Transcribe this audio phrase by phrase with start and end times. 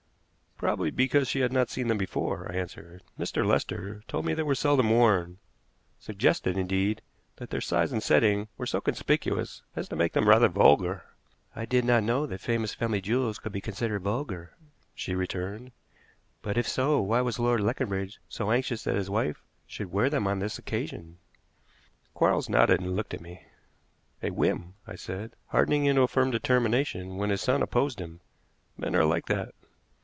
[0.57, 3.01] "Probably because she had not seen them before," I answered.
[3.17, 3.43] "Mr.
[3.43, 5.39] Lester told me they were seldom worn
[5.97, 7.01] suggested, indeed,
[7.37, 11.03] that their size and setting were so conspicuous as to make them rather vulgar."
[11.55, 14.55] "I did not know that famous family jewels could be considered vulgar,"
[14.93, 15.71] she returned;
[16.43, 20.27] "but, if so, why was Lord Leconbridge so anxious that his wife should wear them
[20.27, 21.17] on this occasion?"
[22.13, 23.47] Quarles nodded and looked at me.
[24.21, 28.21] "A whim," I said; "hardening into a firm determination when his son opposed him.
[28.77, 29.55] Men are like that."